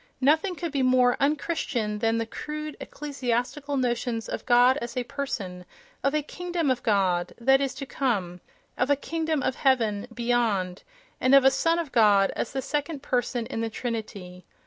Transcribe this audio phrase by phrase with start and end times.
[0.19, 5.03] Nothing could be more un Christian than the crude ecclesiastical notions of God as a
[5.03, 5.63] person,
[6.03, 8.41] of a "kingdom of God" that is to come,
[8.79, 10.81] of a "kingdom of heaven" beyond,
[11.19, 14.47] and of a "son of God" as the second person of the Trinity.